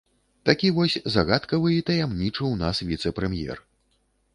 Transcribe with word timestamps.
Такі 0.49 0.71
вось 0.77 0.95
загадкавы 1.17 1.69
і 1.75 1.85
таямнічы 1.93 2.43
ў 2.51 2.53
нас 2.67 2.85
віцэ-прэм'ер. 2.95 3.69